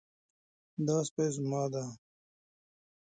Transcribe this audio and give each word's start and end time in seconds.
دا 0.85 0.97
سپی 1.07 1.25
زما 1.35 1.63
ده 1.73 1.83